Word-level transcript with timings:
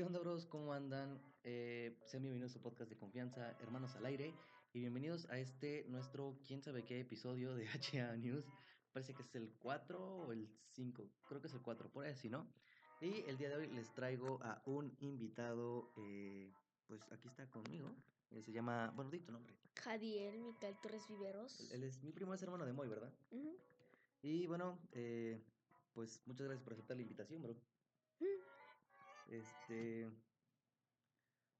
¿Qué 0.00 0.06
onda, 0.06 0.18
bros? 0.18 0.46
¿Cómo 0.46 0.72
andan? 0.72 1.20
Eh, 1.44 1.94
sean 2.06 2.22
bienvenidos 2.22 2.52
a 2.52 2.54
su 2.54 2.62
podcast 2.62 2.88
de 2.88 2.96
confianza, 2.96 3.54
Hermanos 3.60 3.94
al 3.96 4.06
Aire, 4.06 4.34
y 4.72 4.80
bienvenidos 4.80 5.28
a 5.28 5.38
este, 5.38 5.84
nuestro, 5.90 6.38
quién 6.46 6.62
sabe 6.62 6.86
qué 6.86 7.00
episodio 7.00 7.54
de 7.54 7.66
HA 7.92 8.16
News. 8.16 8.46
Parece 8.94 9.12
que 9.12 9.20
es 9.20 9.34
el 9.34 9.52
4 9.58 10.02
o 10.02 10.32
el 10.32 10.48
5, 10.70 11.06
creo 11.28 11.42
que 11.42 11.48
es 11.48 11.52
el 11.52 11.60
4, 11.60 11.90
por 11.90 12.06
ahí 12.06 12.12
así, 12.12 12.30
¿no? 12.30 12.50
Y 13.02 13.24
el 13.28 13.36
día 13.36 13.50
de 13.50 13.56
hoy 13.56 13.66
les 13.66 13.92
traigo 13.92 14.42
a 14.42 14.62
un 14.64 14.96
invitado, 15.00 15.92
eh, 15.98 16.50
pues 16.86 17.02
aquí 17.12 17.28
está 17.28 17.50
conmigo, 17.50 17.94
eh, 18.30 18.40
se 18.40 18.52
llama, 18.52 18.94
bueno, 18.96 19.10
di 19.10 19.20
tu 19.20 19.32
nombre. 19.32 19.54
Jadiel 19.82 20.40
Micael 20.40 20.80
Torres 20.80 21.06
Viveros. 21.08 21.70
Él 21.72 21.84
es 21.84 22.02
mi 22.02 22.10
primo, 22.10 22.32
es 22.32 22.42
hermano 22.42 22.64
de 22.64 22.72
Moy, 22.72 22.88
¿verdad? 22.88 23.12
Ujú. 23.32 23.54
Y 24.22 24.46
bueno, 24.46 24.78
eh, 24.92 25.44
pues 25.92 26.22
muchas 26.24 26.46
gracias 26.46 26.64
por 26.64 26.72
aceptar 26.72 26.96
la 26.96 27.02
invitación, 27.02 27.42
bro. 27.42 27.52
Mm. 28.20 28.59
Este. 29.30 30.10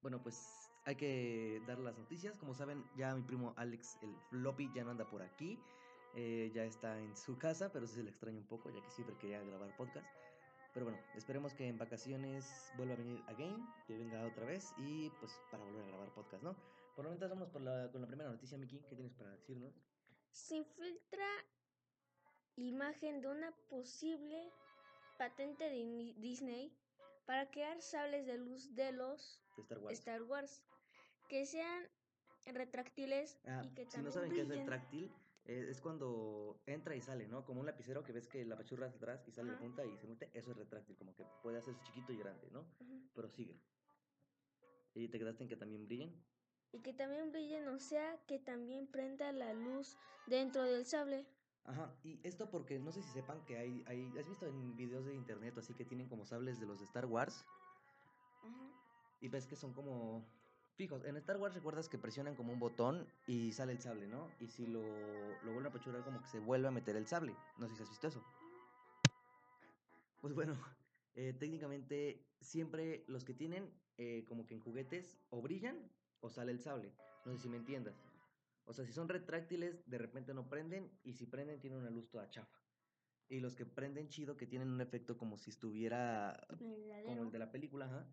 Bueno, 0.02 0.23
pues 0.23 0.70
hay 0.84 0.97
que 0.97 1.62
dar 1.66 1.78
las 1.78 1.97
noticias. 1.97 2.38
Como 2.38 2.55
saben, 2.55 2.84
ya 2.97 3.15
mi 3.15 3.23
primo 3.23 3.55
Alex, 3.56 3.98
el 4.02 4.15
floppy, 4.30 4.70
ya 4.74 4.84
no 4.84 4.91
anda 4.91 5.09
por 5.09 5.23
aquí. 5.23 5.59
Eh, 6.14 6.51
ya 6.55 6.64
está 6.64 6.98
en 6.98 7.16
su 7.16 7.38
casa, 7.38 7.70
pero 7.73 7.87
sí 7.87 7.97
se 7.97 8.02
le 8.02 8.11
extraña 8.11 8.38
un 8.38 8.47
poco, 8.47 8.70
ya 8.70 8.83
que 8.83 8.91
siempre 8.91 9.16
quería 9.19 9.42
grabar 9.42 9.77
podcast. 9.77 10.06
Pero 10.73 10.87
bueno, 10.87 11.01
esperemos 11.16 11.55
que 11.55 11.69
en 11.69 11.78
vacaciones 11.78 12.73
vuelva 12.77 12.95
a 12.95 12.97
venir 12.97 13.23
again, 13.27 13.56
que 13.87 13.97
venga 13.97 14.25
otra 14.25 14.45
vez 14.45 14.73
y 14.78 15.11
pues 15.19 15.33
para 15.50 15.64
volver 15.64 15.84
a 15.84 15.89
grabar 15.89 16.14
podcast, 16.14 16.42
¿no? 16.42 16.56
Por 16.95 17.05
lo 17.05 17.11
menos 17.11 17.28
vamos 17.28 17.48
por 17.48 17.61
la, 17.61 17.91
con 17.91 18.00
la 18.00 18.06
primera 18.06 18.30
noticia, 18.30 18.59
Miki. 18.59 18.78
¿Qué 18.89 18.95
tienes 18.95 19.14
para 19.14 19.30
decirnos? 19.30 19.75
Se 20.30 20.56
infiltra 20.56 21.27
imagen 22.56 23.20
de 23.20 23.28
una 23.28 23.52
posible 23.69 24.52
patente 25.19 25.64
de 25.64 26.14
Disney 26.19 26.73
para 27.27 27.50
crear 27.50 27.81
sables 27.83 28.27
de 28.27 28.39
luz 28.39 28.75
de 28.75 28.92
los 28.92 29.42
Star 29.56 29.78
Wars. 29.78 29.98
Star 29.98 30.22
Wars 30.22 30.62
que 31.28 31.47
sean 31.47 31.89
retráctiles 32.47 33.39
Ah, 33.47 33.62
y 33.64 33.75
que 33.75 33.84
si 33.84 33.98
no 33.98 34.11
también 34.11 34.12
saben 34.12 34.33
qué 34.33 34.41
es 34.41 34.48
retráctil, 34.48 35.14
eh, 35.45 35.67
es 35.70 35.80
cuando 35.80 36.61
entra 36.67 36.95
y 36.97 37.00
sale, 37.00 37.27
¿no? 37.28 37.45
Como 37.45 37.61
un 37.61 37.67
lapicero 37.67 38.03
que 38.03 38.12
ves 38.12 38.27
que 38.27 38.45
la 38.45 38.55
apachurra 38.55 38.86
hacia 38.86 38.98
atrás 38.98 39.27
y 39.27 39.33
sale 39.33 39.48
de 39.50 39.55
Ajá. 39.56 39.64
punta 39.64 39.84
y 39.86 39.97
se 39.98 40.06
mete, 40.06 40.30
eso 40.34 40.50
es 40.50 40.56
retráctil, 40.56 40.97
como 40.97 41.14
que 41.14 41.25
puede 41.42 41.58
hacerse 41.58 41.83
chiquito 41.83 42.12
y 42.12 42.19
grande, 42.19 42.50
¿no? 42.50 42.61
Ujú. 42.80 43.00
Pero 43.14 43.28
sigue. 43.28 43.56
¿Y 44.95 45.08
te 45.08 45.19
quedaste 45.19 45.45
en 45.45 45.48
que 45.48 45.56
también 45.56 45.86
brillen? 45.86 46.12
Y 46.73 46.80
que 46.80 46.92
también 46.92 47.33
brillen, 47.33 47.69
o 47.69 47.78
sea, 47.78 48.19
que 48.27 48.39
también 48.39 48.86
prenda 48.86 49.33
la 49.33 49.52
luz 49.55 49.97
dentro 50.27 50.64
del 50.64 50.84
sable. 50.86 51.27
Ajá, 51.71 51.95
y 52.03 52.19
esto 52.25 52.51
porque 52.51 52.81
no 52.81 52.91
sé 52.91 53.01
si 53.01 53.11
sepan 53.11 53.45
que 53.45 53.57
hay, 53.57 53.85
hay, 53.87 54.13
¿has 54.19 54.29
visto 54.29 54.45
en 54.45 54.77
videos 54.77 55.07
de 55.07 55.15
internet 55.15 55.57
así 55.57 55.73
que 55.73 55.85
tienen 55.85 56.09
como 56.09 56.27
sables 56.27 56.59
de 56.59 56.67
los 56.67 56.81
de 56.81 56.85
Star 56.85 57.07
Wars? 57.07 57.45
Ajá. 58.43 58.73
Y 59.21 59.29
ves 59.29 59.47
que 59.47 59.55
son 59.55 59.73
como 59.73 60.27
fijos. 60.75 61.05
En 61.05 61.17
Star 61.19 61.37
Wars 61.37 61.55
recuerdas 61.55 61.89
que 61.89 61.97
presionan 61.97 62.35
como 62.35 62.53
un 62.53 62.59
botón 62.59 63.07
y 63.29 63.53
sale 63.53 63.71
el 63.71 63.81
sable, 63.81 64.09
¿no? 64.09 64.29
Y 64.41 64.48
si 64.48 64.67
lo, 64.67 64.83
lo 64.83 65.53
vuelven 65.53 65.67
a 65.67 65.69
apachurar 65.69 66.03
como 66.03 66.21
que 66.21 66.27
se 66.27 66.41
vuelve 66.41 66.67
a 66.67 66.73
meter 66.73 66.97
el 66.97 67.07
sable. 67.07 67.37
No 67.57 67.69
sé 67.69 67.77
si 67.77 67.83
has 67.85 67.89
visto 67.89 68.09
eso. 68.09 68.25
Pues 70.21 70.35
bueno, 70.35 70.55
eh, 71.15 71.35
técnicamente 71.39 72.27
siempre 72.41 73.05
los 73.07 73.25
que 73.25 73.33
tienen 73.33 73.71
eh, 73.97 74.25
como 74.27 74.45
que 74.45 74.55
en 74.55 74.61
juguetes 74.61 75.17
o 75.31 75.41
brillan 75.41 75.89
o 76.21 76.31
sale 76.31 76.51
el 76.51 76.59
sable. 76.59 76.91
No 77.25 77.31
sé 77.31 77.39
si 77.39 77.48
me 77.48 77.59
entiendas. 77.59 78.09
O 78.71 78.73
sea, 78.73 78.85
si 78.85 78.93
son 78.93 79.09
retráctiles, 79.09 79.83
de 79.91 79.99
repente 79.99 80.33
no 80.33 80.49
prenden 80.49 80.89
y 81.03 81.15
si 81.15 81.27
prenden 81.27 81.59
tienen 81.59 81.81
una 81.81 81.91
luz 81.91 82.09
toda 82.09 82.31
chafa. 82.31 82.57
Y 83.29 83.41
los 83.41 83.57
que 83.57 83.67
prenden 83.67 84.09
chido, 84.09 84.37
que 84.37 84.47
tienen 84.47 84.69
un 84.71 84.81
efecto 84.81 85.19
como 85.19 85.37
si 85.39 85.51
estuviera 85.51 86.47
como 87.05 87.25
el 87.25 87.33
de 87.33 87.39
la 87.41 87.51
película, 87.51 87.87
ajá, 87.87 88.07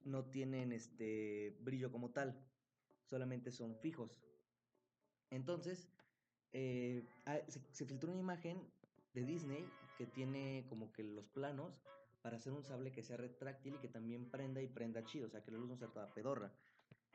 no 0.00 0.24
tienen 0.24 0.72
este 0.72 1.54
brillo 1.60 1.92
como 1.92 2.12
tal, 2.12 2.42
solamente 3.04 3.52
son 3.52 3.76
fijos. 3.76 4.18
Entonces, 5.28 5.92
eh, 6.52 7.06
ah, 7.26 7.38
se, 7.48 7.60
se 7.70 7.84
filtró 7.84 8.10
una 8.10 8.22
imagen 8.22 8.58
de 9.12 9.24
Disney 9.26 9.68
que 9.98 10.06
tiene 10.06 10.64
como 10.70 10.94
que 10.94 11.04
los 11.04 11.28
planos 11.28 11.78
para 12.22 12.38
hacer 12.38 12.54
un 12.54 12.64
sable 12.64 12.90
que 12.90 13.02
sea 13.02 13.18
retráctil 13.18 13.74
y 13.74 13.78
que 13.80 13.88
también 13.88 14.30
prenda 14.30 14.62
y 14.62 14.68
prenda 14.68 15.04
chido, 15.04 15.26
o 15.26 15.30
sea, 15.30 15.42
que 15.42 15.50
la 15.50 15.58
luz 15.58 15.68
no 15.68 15.76
sea 15.76 15.88
toda 15.88 16.14
pedorra. 16.14 16.54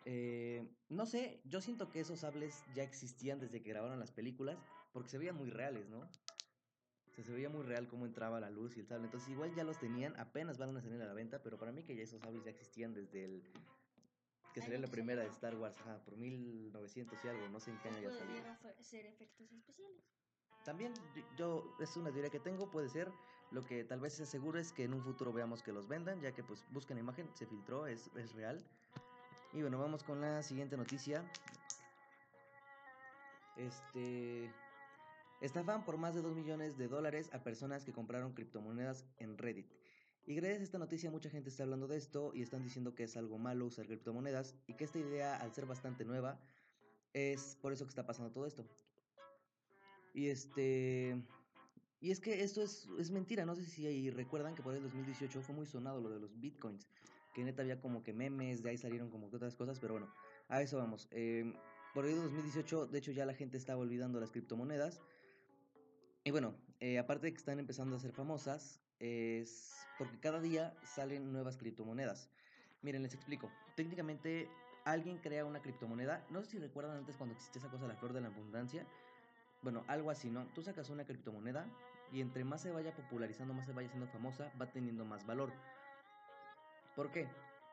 Eh, 0.06 0.68
no 0.90 1.06
sé, 1.06 1.42
yo 1.46 1.62
siento 1.62 1.90
que 1.90 2.00
esos 2.00 2.20
sables 2.20 2.64
ya 2.76 2.84
existían 2.84 3.40
desde 3.40 3.62
que 3.62 3.70
grabaron 3.70 4.00
las 4.00 4.12
películas, 4.12 4.58
porque 4.94 5.10
se 5.10 5.18
veían 5.18 5.36
muy 5.36 5.50
reales, 5.50 5.90
¿no? 5.90 6.00
O 6.00 7.12
sea, 7.16 7.24
se 7.24 7.32
veía 7.32 7.50
muy 7.50 7.64
real 7.64 7.88
cómo 7.88 8.06
entraba 8.06 8.40
la 8.40 8.50
luz 8.50 8.78
y 8.78 8.82
el 8.82 8.88
sable. 8.88 9.06
Entonces, 9.06 9.30
igual 9.30 9.54
ya 9.56 9.64
los 9.64 9.80
tenían, 9.80 10.18
apenas 10.20 10.58
van 10.58 10.76
a 10.78 10.82
salir 10.82 11.02
a 11.02 11.06
la 11.08 11.14
venta, 11.14 11.42
pero 11.42 11.58
para 11.58 11.72
mí 11.72 11.84
que 11.84 11.96
ya 11.96 12.04
esos 12.04 12.22
sables 12.22 12.44
ya 12.44 12.52
existían 12.52 12.94
desde 12.94 13.26
el. 13.26 13.44
que 14.54 14.62
sería 14.62 14.80
la 14.80 14.88
primera 14.88 15.24
de. 15.24 15.30
Star 15.30 15.56
Wars, 15.56 15.78
ajá, 15.82 15.98
por 16.06 16.18
1900 16.18 17.18
y 17.24 17.28
algo, 17.28 17.50
no 17.50 17.60
sé 17.60 17.72
en 17.72 17.80
qué 17.80 17.90
año 17.90 18.02
ya 18.02 18.12
salió. 18.12 18.26
Podrían 18.28 18.46
hacer 18.48 18.84
ser 18.84 19.06
efectos 19.08 19.52
especiales. 19.52 20.04
También 20.64 20.94
yo- 21.38 21.64
es 21.80 21.96
una 21.98 22.12
teoría 22.12 22.30
que 22.30 22.40
tengo, 22.40 22.70
puede 22.70 22.90
ser. 22.90 23.12
Lo 23.52 23.64
que 23.64 23.84
tal 23.84 24.00
vez 24.00 24.14
sea 24.14 24.26
seguro 24.26 24.60
es 24.60 24.72
que 24.72 24.84
en 24.84 24.94
un 24.94 25.02
futuro 25.02 25.32
veamos 25.32 25.62
que 25.62 25.72
los 25.72 25.88
vendan, 25.88 26.20
ya 26.22 26.34
que 26.34 26.44
pues 26.44 26.66
buscan 26.72 26.98
imagen, 26.98 27.30
se 27.36 27.46
filtró, 27.46 27.86
es, 27.88 28.10
es 28.16 28.34
real. 28.34 28.66
Y 29.56 29.62
bueno, 29.62 29.80
vamos 29.80 30.04
con 30.04 30.20
la 30.20 30.44
siguiente 30.44 30.76
noticia. 30.76 31.24
Este. 33.56 34.52
Estafan 35.40 35.86
por 35.86 35.96
más 35.96 36.14
de 36.14 36.22
2 36.22 36.36
millones 36.36 36.78
de 36.78 36.90
dólares 36.90 37.30
a 37.32 37.42
personas 37.42 37.86
que 37.86 37.94
compraron 37.94 38.34
criptomonedas 38.34 39.06
en 39.18 39.38
Reddit. 39.38 39.72
Y 40.26 40.36
gracias 40.36 40.60
a 40.60 40.64
esta 40.64 40.78
noticia 40.78 41.10
mucha 41.10 41.30
gente 41.30 41.50
está 41.50 41.64
hablando 41.64 41.88
de 41.88 41.96
esto 41.96 42.32
y 42.34 42.42
están 42.42 42.64
diciendo 42.64 42.96
que 42.96 43.04
es 43.04 43.16
algo 43.16 43.38
malo 43.38 43.66
usar 43.66 43.86
criptomonedas 43.86 44.56
y 44.68 44.74
que 44.74 44.84
esta 44.84 45.00
idea 45.00 45.38
al 45.38 45.54
ser 45.54 45.66
bastante 45.66 46.04
nueva 46.04 46.38
es 47.14 47.58
por 47.62 47.72
eso 47.72 47.86
que 47.86 47.90
está 47.90 48.06
pasando 48.06 48.32
todo 48.32 48.46
esto. 48.46 48.66
Y 50.14 50.28
este... 50.28 51.16
Y 52.02 52.12
es 52.12 52.20
que 52.20 52.44
esto 52.44 52.62
es, 52.62 52.90
es 53.00 53.10
mentira, 53.10 53.46
no 53.46 53.56
sé 53.56 53.64
si 53.64 54.10
recuerdan 54.10 54.54
que 54.54 54.62
por 54.62 54.76
el 54.76 54.84
2018 54.84 55.42
fue 55.42 55.56
muy 55.56 55.66
sonado 55.66 56.02
lo 56.02 56.10
de 56.10 56.20
los 56.20 56.40
bitcoins, 56.40 56.88
que 57.36 57.44
neta 57.44 57.62
había 57.62 57.80
como 57.82 58.02
que 58.02 58.14
memes, 58.14 58.64
de 58.64 58.70
ahí 58.70 58.78
salieron 58.78 59.12
como 59.12 59.30
que 59.30 59.36
otras 59.36 59.56
cosas, 59.56 59.80
pero 59.80 59.94
bueno, 59.94 60.12
a 60.48 60.62
eso 60.62 60.78
vamos. 60.78 61.08
Eh, 61.12 61.54
por 61.94 62.06
el 62.06 62.16
2018, 62.16 62.88
de 62.88 62.98
hecho 62.98 63.12
ya 63.12 63.26
la 63.26 63.34
gente 63.34 63.58
estaba 63.58 63.82
olvidando 63.82 64.20
las 64.20 64.32
criptomonedas. 64.32 65.02
Y 66.24 66.32
bueno, 66.32 66.56
eh, 66.80 66.98
aparte 66.98 67.28
de 67.28 67.34
que 67.34 67.38
están 67.38 67.60
empezando 67.60 67.98
a 67.98 68.00
ser 68.00 68.14
famosas, 68.14 68.82
es 69.00 69.76
porque 69.98 70.18
cada 70.20 70.40
día 70.40 70.76
salen 70.86 71.34
nuevas 71.34 71.58
criptomonedas. 71.58 72.30
Miren, 72.82 73.04
les 73.04 73.14
explico. 73.14 73.52
Técnicamente 73.76 74.48
alguien 74.86 75.18
crea 75.18 75.44
una 75.44 75.62
criptomoneda, 75.62 76.26
no 76.30 76.42
sé 76.42 76.52
si 76.52 76.60
recuerdan 76.60 76.98
antes 76.98 77.18
cuando 77.18 77.36
existía 77.36 77.60
esa 77.60 77.70
cosa, 77.70 77.86
la 77.86 77.96
flor 77.96 78.14
de 78.14 78.22
la 78.22 78.28
abundancia. 78.28 78.88
Bueno, 79.62 79.84
algo 79.88 80.10
así, 80.10 80.30
¿no? 80.30 80.48
Tú 80.54 80.62
sacas 80.62 80.90
una 80.90 81.06
criptomoneda 81.06 81.68
y 82.14 82.22
entre 82.22 82.46
más 82.46 82.62
se 82.62 82.72
vaya 82.72 82.96
popularizando, 82.96 83.54
más 83.54 83.66
se 83.66 83.74
vaya 83.74 83.90
siendo 83.90 84.08
famosa, 84.08 84.52
va 84.62 84.72
teniendo 84.72 85.04
más 85.04 85.26
valor. 85.26 85.52
¿Por 86.96 87.12
qué? 87.12 87.28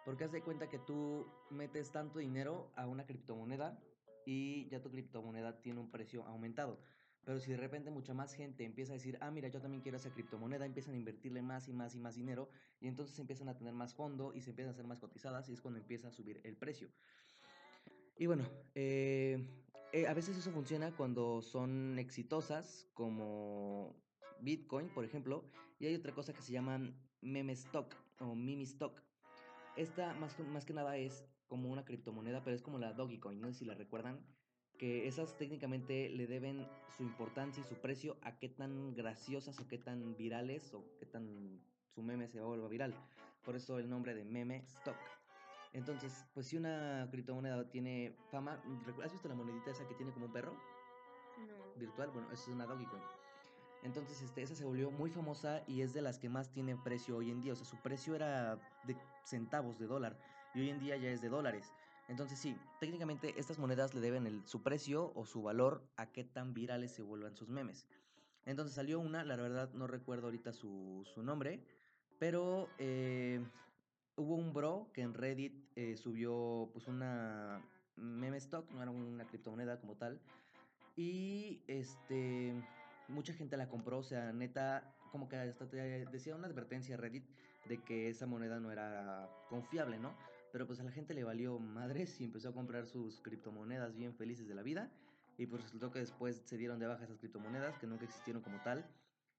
Porque 0.04 0.24
haz 0.24 0.32
de 0.32 0.42
cuenta 0.42 0.68
que 0.68 0.78
tú 0.78 1.26
metes 1.50 1.92
tanto 1.92 2.18
dinero 2.18 2.70
a 2.74 2.86
una 2.86 3.06
criptomoneda 3.06 3.78
y 4.26 4.68
ya 4.68 4.82
tu 4.82 4.90
criptomoneda 4.90 5.60
tiene 5.62 5.80
un 5.80 5.90
precio 5.90 6.24
aumentado. 6.26 6.78
Pero 7.24 7.38
si 7.38 7.52
de 7.52 7.56
repente 7.56 7.90
mucha 7.90 8.14
más 8.14 8.34
gente 8.34 8.64
empieza 8.64 8.92
a 8.92 8.96
decir, 8.96 9.16
ah, 9.20 9.30
mira, 9.30 9.48
yo 9.48 9.60
también 9.60 9.80
quiero 9.80 9.96
esa 9.96 10.12
criptomoneda, 10.12 10.66
empiezan 10.66 10.94
a 10.94 10.96
invertirle 10.96 11.40
más 11.40 11.68
y 11.68 11.72
más 11.72 11.94
y 11.94 12.00
más 12.00 12.16
dinero 12.16 12.48
y 12.80 12.88
entonces 12.88 13.16
empiezan 13.20 13.48
a 13.48 13.56
tener 13.56 13.74
más 13.74 13.94
fondo 13.94 14.34
y 14.34 14.40
se 14.40 14.50
empiezan 14.50 14.70
a 14.70 14.72
hacer 14.72 14.86
más 14.86 14.98
cotizadas 14.98 15.48
y 15.48 15.52
es 15.52 15.60
cuando 15.60 15.78
empieza 15.78 16.08
a 16.08 16.12
subir 16.12 16.40
el 16.42 16.56
precio. 16.56 16.88
Y 18.18 18.26
bueno, 18.26 18.44
eh, 18.74 19.38
eh, 19.92 20.06
a 20.08 20.14
veces 20.14 20.36
eso 20.36 20.50
funciona 20.50 20.90
cuando 20.96 21.42
son 21.42 21.98
exitosas, 21.98 22.88
como 22.92 23.94
Bitcoin, 24.40 24.88
por 24.88 25.04
ejemplo, 25.04 25.44
y 25.78 25.86
hay 25.86 25.94
otra 25.94 26.12
cosa 26.12 26.32
que 26.32 26.42
se 26.42 26.52
llaman 26.52 26.96
meme 27.20 27.52
stock 27.52 27.94
o 28.18 28.34
mimi 28.34 28.64
stock. 28.64 29.00
Esta 29.76 30.14
más, 30.14 30.34
que- 30.34 30.42
más 30.42 30.64
que 30.64 30.72
nada 30.74 30.96
es 30.96 31.24
como 31.48 31.70
una 31.70 31.84
criptomoneda, 31.84 32.42
pero 32.44 32.56
es 32.56 32.62
como 32.62 32.78
la 32.78 32.92
Dogecoin, 32.92 33.40
no 33.40 33.48
sé 33.48 33.60
si 33.60 33.64
la 33.64 33.74
recuerdan, 33.74 34.20
que 34.78 35.06
esas 35.06 35.36
técnicamente 35.36 36.08
le 36.10 36.26
deben 36.26 36.66
su 36.96 37.02
importancia 37.02 37.60
y 37.60 37.64
su 37.64 37.76
precio 37.80 38.16
a 38.22 38.38
qué 38.38 38.48
tan 38.48 38.94
graciosas 38.94 39.58
o 39.60 39.68
qué 39.68 39.78
tan 39.78 40.16
virales 40.16 40.72
o 40.74 40.82
qué 40.98 41.06
tan 41.06 41.60
su 41.94 42.02
meme 42.02 42.26
se 42.28 42.40
vuelva 42.40 42.68
viral. 42.68 42.94
Por 43.44 43.56
eso 43.56 43.78
el 43.78 43.88
nombre 43.88 44.14
de 44.14 44.24
meme 44.24 44.62
stock. 44.66 44.96
Entonces, 45.72 46.26
pues 46.34 46.46
si 46.46 46.56
una 46.56 47.08
criptomoneda 47.10 47.70
tiene 47.70 48.14
fama, 48.30 48.62
¿recu- 48.84 49.02
¿has 49.04 49.12
visto 49.12 49.28
la 49.28 49.34
monedita 49.34 49.70
esa 49.70 49.86
que 49.88 49.94
tiene 49.94 50.12
como 50.12 50.26
un 50.26 50.32
perro 50.32 50.52
No. 51.36 51.74
virtual? 51.76 52.10
Bueno, 52.10 52.30
eso 52.30 52.42
es 52.42 52.48
una 52.48 52.66
Dogecoin. 52.66 53.02
Entonces, 53.82 54.22
este, 54.22 54.42
esa 54.42 54.54
se 54.54 54.64
volvió 54.64 54.90
muy 54.90 55.10
famosa 55.10 55.62
y 55.66 55.80
es 55.80 55.92
de 55.92 56.02
las 56.02 56.18
que 56.18 56.28
más 56.28 56.50
tiene 56.52 56.76
precio 56.76 57.16
hoy 57.16 57.30
en 57.30 57.40
día. 57.40 57.52
O 57.52 57.56
sea, 57.56 57.66
su 57.66 57.76
precio 57.78 58.14
era 58.14 58.60
de 58.84 58.96
centavos 59.24 59.78
de 59.78 59.86
dólar 59.86 60.16
y 60.54 60.60
hoy 60.60 60.70
en 60.70 60.78
día 60.78 60.96
ya 60.96 61.10
es 61.10 61.20
de 61.20 61.28
dólares. 61.28 61.74
Entonces, 62.08 62.38
sí, 62.38 62.60
técnicamente 62.78 63.38
estas 63.40 63.58
monedas 63.58 63.94
le 63.94 64.00
deben 64.00 64.26
el- 64.26 64.46
su 64.46 64.62
precio 64.62 65.12
o 65.14 65.26
su 65.26 65.42
valor 65.42 65.82
a 65.96 66.12
qué 66.12 66.24
tan 66.24 66.54
virales 66.54 66.92
se 66.92 67.02
vuelvan 67.02 67.36
sus 67.36 67.48
memes. 67.48 67.86
Entonces 68.44 68.74
salió 68.74 69.00
una, 69.00 69.24
la 69.24 69.36
verdad 69.36 69.72
no 69.72 69.86
recuerdo 69.86 70.26
ahorita 70.26 70.52
su, 70.52 71.02
su 71.14 71.22
nombre, 71.22 71.60
pero 72.18 72.68
eh, 72.78 73.40
hubo 74.16 74.34
un 74.34 74.52
bro 74.52 74.90
que 74.92 75.02
en 75.02 75.14
Reddit 75.14 75.52
eh, 75.76 75.96
subió 75.96 76.68
pues 76.72 76.86
una 76.88 77.62
meme 77.96 78.36
stock, 78.38 78.70
no 78.72 78.82
era 78.82 78.90
una 78.90 79.24
criptomoneda 79.26 79.80
como 79.80 79.96
tal. 79.96 80.20
Y 80.96 81.62
este 81.68 82.54
mucha 83.08 83.32
gente 83.34 83.56
la 83.56 83.68
compró, 83.68 83.98
o 83.98 84.02
sea, 84.02 84.32
neta, 84.32 84.94
como 85.10 85.28
que 85.28 85.36
hasta 85.36 85.68
te 85.68 86.06
decía 86.06 86.34
una 86.34 86.46
advertencia 86.46 86.96
Reddit 86.96 87.24
de 87.68 87.82
que 87.82 88.08
esa 88.08 88.26
moneda 88.26 88.60
no 88.60 88.72
era 88.72 89.28
confiable, 89.48 89.98
¿no? 89.98 90.14
Pero 90.52 90.66
pues 90.66 90.80
a 90.80 90.84
la 90.84 90.90
gente 90.90 91.14
le 91.14 91.24
valió 91.24 91.58
madres 91.58 92.20
y 92.20 92.24
empezó 92.24 92.50
a 92.50 92.52
comprar 92.52 92.86
sus 92.86 93.20
criptomonedas 93.20 93.94
bien 93.94 94.14
felices 94.14 94.46
de 94.48 94.54
la 94.54 94.62
vida. 94.62 94.90
Y 95.38 95.46
pues 95.46 95.62
resultó 95.62 95.90
que 95.90 95.98
después 95.98 96.42
se 96.44 96.58
dieron 96.58 96.78
de 96.78 96.86
baja 96.86 97.04
esas 97.04 97.18
criptomonedas 97.18 97.78
que 97.78 97.86
nunca 97.86 98.04
existieron 98.04 98.42
como 98.42 98.60
tal. 98.62 98.86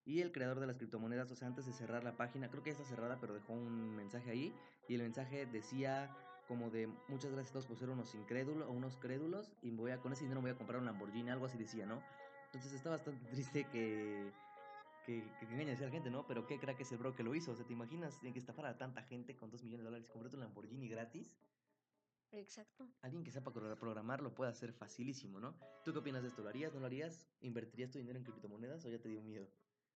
Y 0.06 0.22
el 0.22 0.32
creador 0.32 0.60
de 0.60 0.68
las 0.68 0.78
criptomonedas, 0.78 1.32
o 1.32 1.36
sea, 1.36 1.48
antes 1.48 1.66
de 1.66 1.72
cerrar 1.74 2.04
la 2.04 2.18
página, 2.18 2.50
creo 2.50 2.64
que 2.64 2.72
ya 2.72 2.78
está 2.78 2.84
cerrada, 2.84 3.20
pero 3.22 3.36
dejó 3.36 3.54
un 3.54 3.96
mensaje 3.96 4.32
ahí. 4.32 4.54
Y 4.88 4.96
el 4.96 5.04
mensaje 5.04 5.46
decía 5.46 6.10
como 6.48 6.70
de 6.72 6.88
muchas 7.08 7.32
gracias 7.32 7.52
a 7.52 7.54
todos 7.54 7.68
por 7.68 7.78
ser 7.78 7.90
unos 7.90 8.14
incrédulos 8.16 8.68
o 8.68 8.72
unos 8.72 8.98
crédulos. 8.98 9.54
Y 9.62 9.70
voy 9.72 9.92
a, 9.92 10.00
con 10.00 10.12
ese 10.14 10.24
dinero 10.24 10.42
voy 10.42 10.52
a 10.52 10.58
comprar 10.58 10.80
un 10.80 10.86
Lamborghini, 10.86 11.30
algo 11.30 11.46
así 11.46 11.58
decía, 11.58 11.86
¿no? 11.86 12.02
Entonces 12.54 12.74
está 12.74 12.92
bastante 12.92 13.26
triste 13.32 13.66
que, 13.72 14.32
que, 15.08 15.28
que 15.40 15.46
engañe 15.46 15.72
a 15.72 15.80
la 15.80 15.90
gente, 15.90 16.12
¿no? 16.12 16.28
Pero 16.28 16.46
qué 16.46 16.60
crack 16.60 16.80
es 16.82 16.92
el 16.92 17.00
bro 17.00 17.16
que 17.16 17.24
lo 17.24 17.34
hizo. 17.34 17.52
O 17.52 17.56
sea, 17.56 17.66
¿te 17.66 17.74
imaginas 17.74 18.20
que 18.20 18.38
estafar 18.38 18.68
a 18.68 18.78
tanta 18.78 19.02
gente 19.02 19.36
con 19.36 19.50
2 19.50 19.64
millones 19.64 19.80
de 19.80 19.86
dólares 19.86 20.08
y 20.08 20.12
comprarte 20.12 20.36
un 20.36 20.42
Lamborghini 20.44 20.88
gratis? 20.88 21.36
Exacto. 22.32 22.88
Alguien 23.02 23.24
que 23.24 23.32
sepa 23.32 23.52
programar 23.52 24.22
lo 24.22 24.36
puede 24.36 24.52
hacer 24.52 24.72
facilísimo, 24.72 25.40
¿no? 25.40 25.56
¿Tú 25.84 25.94
qué 25.94 26.00
opinas 26.00 26.22
de 26.22 26.30
esto? 26.30 26.44
¿Lo 26.44 26.50
harías? 26.50 26.74
¿No 26.74 26.80
lo 26.80 26.86
harías? 26.86 27.28
¿Invertirías 27.42 27.90
tu 27.90 27.98
dinero 27.98 28.20
en 28.20 28.24
criptomonedas 28.24 28.86
o 28.86 28.90
ya 28.90 29.00
te 29.00 29.10
dio 29.10 29.24
miedo? 29.24 29.48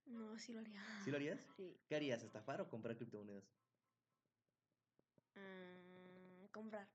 No, 0.07 0.39
sí 0.39 0.51
lo 0.51 0.61
haría. 0.61 0.83
¿Sí 1.03 1.11
lo 1.11 1.17
harías? 1.17 1.39
Sí. 1.57 1.77
¿Qué 1.87 1.95
harías? 1.95 2.23
¿Estafar 2.23 2.61
o 2.61 2.69
comprar 2.69 2.97
criptomonedas? 2.97 3.43
Mm, 5.35 6.47
comprar. 6.51 6.87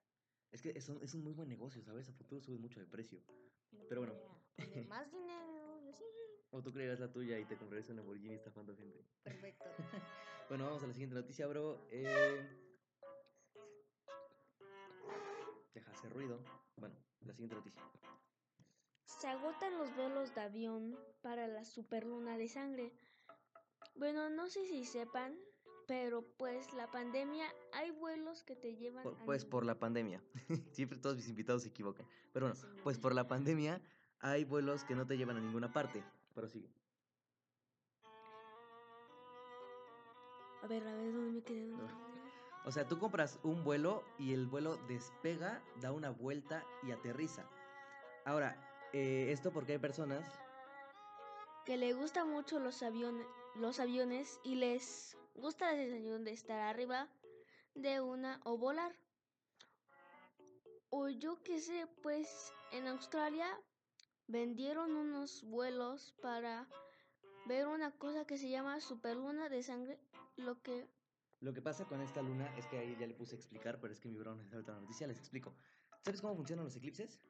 Es 0.51 0.61
que 0.61 0.71
es 0.71 0.89
un, 0.89 1.01
es 1.03 1.15
un 1.15 1.23
muy 1.23 1.35
buen 1.35 1.49
negocio, 1.49 1.83
¿sabes? 1.83 2.09
A 2.09 2.13
futuro 2.13 2.41
sube 2.41 2.59
mucho 2.59 2.81
de 2.81 2.87
precio. 2.87 3.21
Pero 3.89 4.01
bueno. 4.01 4.42
Poner 4.57 4.87
más 4.89 5.11
dinero, 5.11 5.79
y 5.83 5.89
así. 5.89 6.05
O 6.51 6.63
tú 6.63 6.73
creerás 6.73 7.01
la 7.01 7.11
tuya 7.13 7.39
y 7.39 7.45
te 7.47 7.57
comprarías 7.57 7.89
un 7.89 7.97
Lamborghini 7.97 8.35
estafando 8.35 8.77
gente. 8.77 9.05
Perfecto. 9.23 9.65
Bueno, 10.49 10.67
vamos 10.67 10.83
a 10.83 10.87
la 10.87 10.93
siguiente 10.93 11.15
noticia, 11.15 11.47
bro. 11.47 11.81
Eh... 11.91 12.47
Deja 15.73 15.91
hacer 15.93 16.13
ruido. 16.13 16.39
Bueno, 16.77 16.95
la 17.21 17.33
siguiente 17.33 17.57
noticia. 17.57 17.81
Se 19.07 19.29
agotan 19.29 19.79
los 19.79 19.95
vuelos 19.97 20.35
de 20.35 20.41
avión 20.43 20.99
para 21.23 21.47
la 21.49 21.65
superluna 21.65 22.37
de 22.37 22.49
sangre. 22.49 22.93
Bueno, 23.95 24.29
no 24.29 24.49
sé 24.51 24.67
si 24.67 24.85
sepan, 24.85 25.39
pero 25.87 26.23
pues 26.37 26.73
la 26.75 26.91
pandemia 26.91 27.47
hay 27.73 27.91
vuelos 27.93 28.43
que 28.43 28.57
te 28.57 28.75
llevan 28.77 29.05
Por- 29.05 29.15
a 29.21 29.25
pues 29.25 29.47
por 29.47 29.65
la 29.65 29.79
pandemia. 29.79 30.23
Siempre 30.73 30.99
todos 30.99 31.17
mis 31.17 31.29
invitados 31.29 31.63
se 31.63 31.69
equivocan. 31.69 32.07
Pero 32.33 32.47
bueno, 32.47 32.57
Sí. 32.61 32.67
pues 32.83 32.99
por 32.99 33.15
la 33.15 33.27
pandemia 33.27 33.81
hay 34.23 34.45
vuelos 34.45 34.85
que 34.85 34.95
no 34.95 35.07
te 35.07 35.17
llevan 35.17 35.37
a 35.37 35.41
ninguna 35.41 35.73
parte. 35.73 36.03
Pero 36.35 36.49
sigue. 36.49 36.69
A 40.63 40.67
ver, 40.69 40.87
a 40.87 40.95
ver, 40.95 41.13
¿dónde 41.13 41.33
me 41.33 41.43
quedé? 41.43 41.69
¿Dónde 41.69 41.85
No. 41.85 42.13
O 42.65 42.71
sea, 42.71 42.87
tú 42.87 42.99
compras 42.99 43.41
un 43.43 43.65
vuelo 43.65 44.05
y 44.19 44.33
el 44.33 44.47
vuelo 44.47 44.77
despega, 44.87 45.61
da 45.81 45.91
una 45.91 46.11
vuelta 46.11 46.65
y 46.85 46.93
aterriza. 46.93 47.45
Ahora, 48.25 48.57
eh, 48.93 49.33
esto 49.33 49.53
porque 49.53 49.73
hay 49.73 49.79
personas 49.79 50.25
Que 51.67 51.77
le 51.77 51.93
gustan 51.93 52.31
mucho 52.31 52.61
los 52.61 52.83
aviones, 52.85 53.27
los 53.57 53.81
aviones 53.81 54.39
y 54.45 54.55
les 54.55 55.17
gusta 55.35 55.73
la 55.73 55.79
sensación 55.79 56.25
de 56.25 56.33
estar 56.33 56.61
arriba 56.61 57.09
de 57.75 58.01
una 58.01 58.41
o 58.45 58.57
volar. 58.57 58.93
O 60.91 61.09
yo 61.09 61.43
qué 61.43 61.59
sé, 61.59 61.89
pues 62.03 62.53
en 62.71 62.87
Australia 62.87 63.49
vendieron 64.33 64.97
unos 64.97 65.45
vuelos 65.45 66.15
para 66.23 66.67
ver 67.47 67.67
una 67.67 67.91
cosa 67.93 68.25
que 68.25 68.39
se 68.39 68.49
llama 68.49 68.81
superluna 68.81 69.51
de 69.51 69.63
sangre, 69.63 69.99
lo 70.37 70.61
que 70.63 70.89
Lo 71.41 71.53
que 71.53 71.61
pasa 71.61 71.85
con 71.85 72.01
esta 72.01 72.23
luna 72.23 72.47
es 72.57 72.67
que 72.67 72.79
ahí 72.79 72.97
ya 72.99 73.07
le 73.07 73.15
puse 73.15 73.37
a 73.37 73.39
explicar, 73.39 73.79
pero 73.81 73.93
es 73.93 74.01
que 74.01 74.09
mi 74.09 74.17
bro 74.17 74.35
no 74.35 74.59
otra 74.59 74.75
noticia, 74.81 75.07
les 75.07 75.19
explico. 75.19 75.55
¿Sabes 76.03 76.21
cómo 76.21 76.35
funcionan 76.35 76.65
los 76.65 76.75
eclipses? 76.77 77.21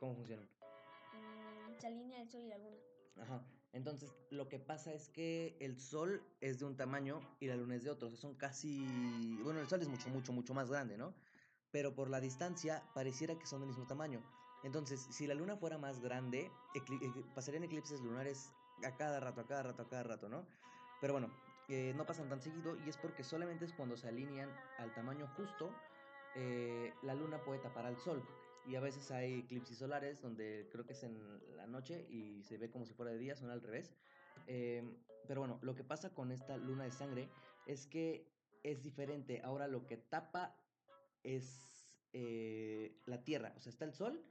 ¿Cómo 0.00 0.14
funcionan? 0.16 0.44
mm, 0.44 1.80
se 1.80 1.86
alinea 1.86 2.22
el 2.22 2.28
sol 2.28 2.42
y 2.42 2.48
la 2.48 2.58
luna. 2.58 2.76
Ajá. 3.22 3.46
Entonces, 3.72 4.12
lo 4.30 4.48
que 4.48 4.58
pasa 4.58 4.92
es 4.92 5.08
que 5.10 5.56
el 5.60 5.78
sol 5.78 6.22
es 6.40 6.58
de 6.58 6.64
un 6.64 6.76
tamaño 6.76 7.20
y 7.38 7.46
la 7.46 7.56
luna 7.56 7.76
es 7.76 7.84
de 7.84 7.90
otro. 7.90 8.08
O 8.08 8.10
sea, 8.10 8.18
son 8.18 8.34
casi. 8.34 9.38
Bueno, 9.42 9.60
el 9.60 9.68
sol 9.68 9.82
es 9.82 9.88
mucho, 9.88 10.08
mucho, 10.08 10.32
mucho 10.32 10.54
más 10.54 10.70
grande, 10.70 10.96
¿no? 10.96 11.14
Pero 11.70 11.94
por 11.94 12.08
la 12.08 12.20
distancia 12.20 12.82
pareciera 12.94 13.38
que 13.38 13.46
son 13.46 13.60
del 13.60 13.68
mismo 13.68 13.86
tamaño. 13.86 14.22
Entonces, 14.62 15.00
si 15.00 15.26
la 15.26 15.34
luna 15.34 15.56
fuera 15.56 15.78
más 15.78 16.00
grande, 16.00 16.50
eh, 16.74 16.80
pasarían 17.34 17.64
eclipses 17.64 18.00
lunares 18.00 18.52
a 18.84 18.96
cada 18.96 19.20
rato, 19.20 19.40
a 19.42 19.46
cada 19.46 19.62
rato, 19.62 19.82
a 19.82 19.88
cada 19.88 20.02
rato, 20.02 20.28
¿no? 20.28 20.46
Pero 21.00 21.12
bueno, 21.12 21.30
eh, 21.68 21.92
no 21.96 22.06
pasan 22.06 22.28
tan 22.28 22.40
seguido 22.40 22.76
y 22.84 22.88
es 22.88 22.96
porque 22.96 23.24
solamente 23.24 23.64
es 23.64 23.72
cuando 23.72 23.96
se 23.96 24.08
alinean 24.08 24.50
al 24.78 24.94
tamaño 24.94 25.28
justo, 25.36 25.70
eh, 26.36 26.92
la 27.02 27.14
luna 27.14 27.42
puede 27.42 27.60
tapar 27.60 27.86
al 27.86 27.98
sol. 27.98 28.22
Y 28.66 28.74
a 28.74 28.80
veces 28.80 29.10
hay 29.10 29.40
eclipses 29.40 29.78
solares 29.78 30.20
donde 30.20 30.68
creo 30.72 30.84
que 30.84 30.92
es 30.92 31.02
en 31.04 31.56
la 31.56 31.66
noche 31.66 32.06
y 32.10 32.42
se 32.42 32.58
ve 32.58 32.70
como 32.70 32.84
si 32.84 32.94
fuera 32.94 33.12
de 33.12 33.18
día, 33.18 33.36
son 33.36 33.50
al 33.50 33.62
revés. 33.62 33.94
Eh, 34.46 34.82
pero 35.26 35.40
bueno, 35.40 35.58
lo 35.62 35.74
que 35.74 35.84
pasa 35.84 36.14
con 36.14 36.32
esta 36.32 36.56
luna 36.56 36.84
de 36.84 36.92
sangre 36.92 37.28
es 37.66 37.86
que 37.86 38.28
es 38.62 38.82
diferente. 38.82 39.40
Ahora 39.44 39.68
lo 39.68 39.86
que 39.86 39.96
tapa 39.96 40.56
es 41.22 42.00
eh, 42.12 43.00
la 43.06 43.22
Tierra. 43.24 43.54
O 43.56 43.60
sea, 43.60 43.70
está 43.70 43.84
el 43.84 43.94
Sol, 43.94 44.22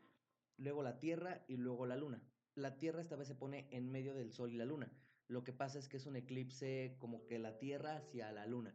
luego 0.57 0.83
la 0.83 0.99
Tierra 0.99 1.43
y 1.47 1.57
luego 1.57 1.85
la 1.85 1.95
Luna. 1.95 2.21
La 2.55 2.77
Tierra 2.77 3.01
esta 3.01 3.15
vez 3.15 3.27
se 3.27 3.35
pone 3.35 3.67
en 3.71 3.91
medio 3.91 4.13
del 4.13 4.31
Sol 4.31 4.51
y 4.51 4.57
la 4.57 4.65
Luna. 4.65 4.91
Lo 5.27 5.43
que 5.43 5.53
pasa 5.53 5.79
es 5.79 5.89
que 5.89 5.97
es 5.97 6.05
un 6.05 6.15
eclipse 6.15 6.95
como 6.99 7.25
que 7.25 7.39
la 7.39 7.57
Tierra 7.57 7.97
hacia 7.97 8.31
la 8.31 8.45
Luna. 8.45 8.73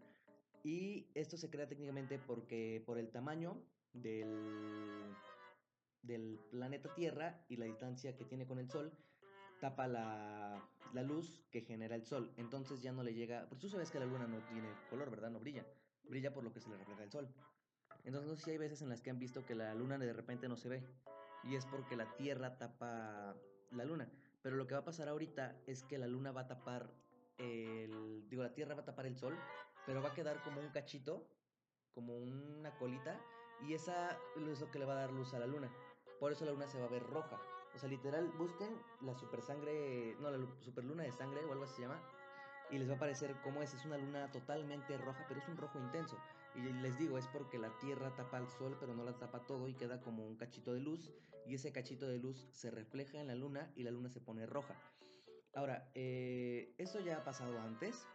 Y 0.63 1.11
esto 1.15 1.37
se 1.37 1.49
crea 1.49 1.69
técnicamente 1.69 2.19
porque 2.19 2.83
por 2.85 2.99
el 2.99 3.11
tamaño 3.11 3.63
del, 3.93 5.15
del 6.03 6.39
planeta 6.51 6.95
Tierra 6.95 7.45
y 7.49 7.57
la 7.57 7.67
distancia 7.67 8.17
que 8.17 8.25
tiene 8.25 8.47
con 8.47 8.59
el 8.59 8.69
Sol, 8.69 8.93
tapa 9.61 9.87
la, 9.87 10.69
la 10.93 11.03
luz 11.03 11.43
que 11.51 11.63
genera 11.63 11.95
el 11.95 12.05
Sol. 12.05 12.33
Entonces 12.37 12.83
ya 12.83 12.93
no 12.93 13.03
le 13.03 13.15
llega... 13.15 13.47
Porque 13.49 13.63
tú 13.63 13.69
sabes 13.69 13.91
que 13.91 14.01
la 14.01 14.07
Luna 14.07 14.27
no 14.27 14.45
tiene 14.49 14.69
color, 14.91 15.11
¿verdad? 15.11 15.31
No 15.31 15.41
brilla. 15.41 15.65
Brilla 16.05 16.35
por 16.35 16.45
lo 16.45 16.53
que 16.53 16.61
se 16.61 16.69
le 16.69 16.77
refleja 16.77 17.05
el 17.05 17.11
Sol. 17.11 17.29
Entonces 18.05 18.29
no 18.29 18.37
si 18.37 18.51
hay 18.51 18.59
veces 18.59 18.83
en 18.83 18.89
las 18.89 19.01
que 19.01 19.11
han 19.11 19.19
visto 19.19 19.45
que 19.45 19.55
la 19.55 19.75
Luna 19.75 19.99
de 19.99 20.13
repente 20.13 20.49
no 20.49 20.57
se 20.57 20.69
ve. 20.69 20.83
Y 21.45 21.57
es 21.57 21.67
porque 21.67 21.97
la 21.97 22.17
Tierra 22.17 22.59
tapa 22.59 23.35
la 23.71 23.85
Luna. 23.85 24.11
Pero 24.43 24.57
lo 24.57 24.67
que 24.67 24.75
va 24.75 24.81
a 24.81 24.85
pasar 24.85 25.09
ahorita 25.09 25.57
es 25.67 25.85
que 25.85 25.99
la 25.99 26.07
Luna 26.07 26.33
va 26.33 26.43
a 26.43 26.49
tapar 26.49 26.91
el... 27.39 28.29
Digo, 28.29 28.43
la 28.43 28.55
Tierra 28.55 28.75
va 28.75 28.83
a 28.83 28.85
tapar 28.85 29.07
el 29.07 29.17
Sol, 29.17 29.37
pero 29.87 30.03
va 30.03 30.11
a 30.11 30.15
quedar 30.15 30.43
como 30.43 30.61
un 30.61 30.69
cachito, 30.69 31.27
como 31.95 32.17
una 32.17 32.77
colita, 32.79 33.21
y 33.63 33.75
esa 33.75 34.19
es 34.37 34.61
lo 34.61 34.71
que 34.71 34.79
le 34.79 34.85
va 34.85 34.93
a 34.93 35.01
dar 35.01 35.13
luz 35.13 35.35
a 35.35 35.39
la 35.39 35.47
Luna. 35.47 35.71
Por 36.19 36.33
eso 36.33 36.45
la 36.45 36.53
Luna 36.53 36.67
se 36.67 36.79
va 36.79 36.87
a 36.87 36.91
ver 36.91 37.03
roja. 37.03 37.41
O 37.75 37.79
sea, 37.79 37.89
literal, 37.89 38.29
busquen 38.37 38.77
la 39.01 39.15
super 39.15 39.41
sangre, 39.43 40.17
no, 40.21 40.31
la 40.31 40.39
super 40.61 40.85
luna 40.85 41.05
de 41.05 41.13
sangre 41.13 41.45
o 41.45 41.53
algo 41.53 41.65
así 41.65 41.77
se 41.77 41.83
llama, 41.83 42.01
y 42.71 42.79
les 42.79 42.91
va 42.91 42.95
a 42.95 42.99
parecer 42.99 43.35
como 43.43 43.63
es, 43.63 43.73
es 43.75 43.85
una 43.85 43.97
luna 43.97 44.31
totalmente 44.31 44.97
roja, 44.99 45.25
pero 45.29 45.41
es 45.41 45.49
un 45.49 45.57
rojo 45.57 45.79
intenso. 45.79 46.17
Y 46.55 46.61
les 46.61 46.99
digo, 46.99 47.19
es 47.19 47.27
porque 47.29 47.59
la 47.59 47.77
Tierra 47.79 48.15
tapa 48.15 48.39
al 48.39 48.49
Sol, 48.49 48.77
pero 48.81 48.95
no 48.95 49.05
la 49.05 49.19
tapa 49.19 49.47
todo 49.47 49.69
y 49.69 49.75
queda 49.75 50.01
como 50.01 50.27
un 50.27 50.37
cachito 50.37 50.73
de 50.73 50.81
luz, 50.81 51.11
y 51.47 51.55
ese 51.55 51.73
cachito 51.73 52.07
de 52.07 52.19
luz 52.19 52.49
se 52.53 52.71
refleja 52.71 53.21
en 53.21 53.29
la 53.29 53.35
Luna 53.35 53.73
y 53.77 53.83
la 53.83 53.91
Luna 53.91 54.09
se 54.09 54.21
pone 54.21 54.47
roja. 54.47 54.75
Ahora, 55.55 55.91
eh, 55.95 56.75
esto 56.79 57.01
ya 57.01 57.19
ha 57.19 57.25
pasado 57.25 57.59
antes. 57.61 58.07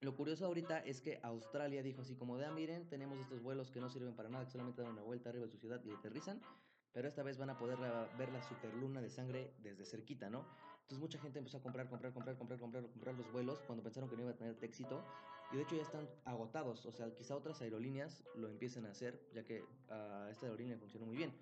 Lo 0.00 0.16
curioso 0.16 0.46
ahorita 0.46 0.80
es 0.80 1.00
que 1.00 1.18
Australia 1.22 1.82
dijo 1.82 2.02
así 2.02 2.16
como 2.16 2.36
de, 2.36 2.46
ah, 2.46 2.52
miren, 2.52 2.88
tenemos 2.88 3.18
estos 3.18 3.42
vuelos 3.42 3.70
que 3.70 3.80
no 3.80 3.88
sirven 3.88 4.14
para 4.14 4.28
nada, 4.28 4.44
que 4.44 4.50
solamente 4.50 4.82
dan 4.82 4.92
una 4.92 5.02
vuelta 5.02 5.30
arriba 5.30 5.46
de 5.46 5.52
su 5.52 5.58
ciudad 5.58 5.82
y 5.84 5.90
aterrizan, 5.90 6.40
pero 6.94 7.08
esta 7.08 7.22
vez 7.22 7.36
van 7.36 7.50
a 7.50 7.58
poder 7.58 7.78
ver 8.16 8.32
la 8.32 8.40
superluna 8.40 9.02
de 9.02 9.10
sangre 9.10 9.52
desde 9.62 9.84
cerquita, 9.84 10.30
¿no? 10.30 10.44
Entonces 10.82 10.98
mucha 11.00 11.18
gente 11.18 11.38
empezó 11.40 11.58
a 11.58 11.62
comprar, 11.62 11.88
comprar, 11.88 12.12
comprar, 12.12 12.36
comprar, 12.38 12.58
comprar, 12.58 12.84
comprar 12.84 13.14
los 13.16 13.30
vuelos 13.32 13.58
cuando 13.66 13.82
pensaron 13.82 14.08
que 14.08 14.16
no 14.16 14.22
iba 14.22 14.30
a 14.30 14.36
tener 14.36 14.56
éxito. 14.62 15.02
Y 15.52 15.56
de 15.56 15.62
hecho 15.62 15.74
ya 15.76 15.82
están 15.82 16.08
agotados. 16.24 16.86
O 16.86 16.92
sea, 16.92 17.10
quizá 17.14 17.36
otras 17.36 17.60
aerolíneas 17.60 18.22
lo 18.36 18.48
empiecen 18.48 18.86
a 18.86 18.90
hacer, 18.90 19.20
ya 19.34 19.44
que 19.44 19.64
a 19.90 20.28
esta 20.30 20.46
aerolínea 20.46 20.78
funcionó 20.78 21.06
muy 21.06 21.16
bien. 21.16 21.32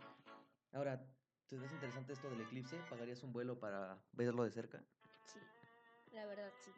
Ahora, 0.73 1.00
¿te 1.49 1.56
ves 1.56 1.71
interesante 1.73 2.12
esto 2.14 2.28
del 2.30 2.40
eclipse? 2.40 2.76
¿Pagarías 2.88 3.23
un 3.23 3.32
vuelo 3.32 3.59
para 3.61 3.99
verlo 4.12 4.44
de 4.44 4.50
cerca? 4.50 4.82
Sí, 5.26 5.38
la 6.14 6.26
verdad 6.26 6.50
sí. 6.64 6.73